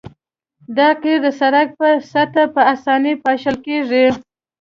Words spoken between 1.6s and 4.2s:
په سطحه په اسانۍ پاشل کیږي